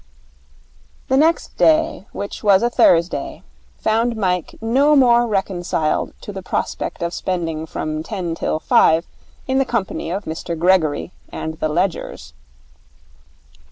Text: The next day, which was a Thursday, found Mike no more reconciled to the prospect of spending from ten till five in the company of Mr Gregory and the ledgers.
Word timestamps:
The 1.09 1.15
next 1.17 1.57
day, 1.57 2.07
which 2.11 2.43
was 2.43 2.63
a 2.63 2.71
Thursday, 2.71 3.43
found 3.77 4.17
Mike 4.17 4.55
no 4.59 4.95
more 4.95 5.27
reconciled 5.27 6.15
to 6.21 6.31
the 6.33 6.41
prospect 6.41 7.03
of 7.03 7.13
spending 7.13 7.67
from 7.67 8.01
ten 8.01 8.33
till 8.33 8.57
five 8.57 9.05
in 9.47 9.59
the 9.59 9.63
company 9.63 10.09
of 10.09 10.23
Mr 10.25 10.57
Gregory 10.57 11.11
and 11.31 11.59
the 11.59 11.69
ledgers. 11.69 12.33